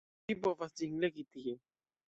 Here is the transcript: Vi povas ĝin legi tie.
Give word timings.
Vi 0.31 0.35
povas 0.47 0.73
ĝin 0.81 0.97
legi 1.05 1.27
tie. 1.37 1.57